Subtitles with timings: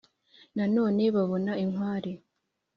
[0.55, 2.11] nanone babona inkware